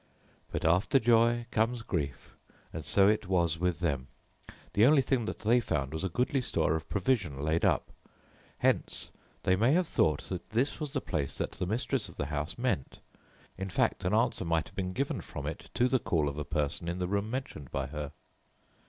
But 0.51 0.65
after 0.65 0.97
joy 0.97 1.45
comes 1.51 1.83
grief; 1.83 2.33
and 2.73 2.83
so 2.83 3.07
it 3.07 3.27
was 3.27 3.59
with 3.59 3.81
them. 3.81 4.07
The 4.73 4.83
only 4.83 5.03
thing 5.03 5.25
that 5.25 5.37
they 5.41 5.59
found 5.59 5.93
was 5.93 6.03
a 6.03 6.09
goodly 6.09 6.41
store 6.41 6.75
of 6.75 6.89
provision 6.89 7.39
laid 7.45 7.63
up. 7.63 7.91
Hence 8.57 9.11
they 9.43 9.55
may 9.55 9.73
have 9.73 9.85
thought 9.87 10.21
that 10.29 10.49
this 10.49 10.79
was 10.79 10.93
the 10.93 11.01
place 11.01 11.37
that 11.37 11.51
the 11.51 11.67
mistress 11.67 12.09
of 12.09 12.17
the 12.17 12.25
house 12.33 12.57
meant; 12.57 12.99
in 13.59 13.69
fact, 13.69 14.03
an 14.03 14.11
answer 14.15 14.43
might 14.43 14.69
have 14.69 14.75
been 14.75 14.93
given 14.93 15.21
from 15.21 15.45
it 15.45 15.69
to 15.75 15.87
the 15.87 15.99
call 15.99 16.27
of 16.27 16.39
a 16.39 16.43
person 16.45 16.87
in 16.87 16.97
the 16.97 17.07
room 17.07 17.29
mentioned 17.29 17.69
by 17.69 17.85
her. 17.85 18.11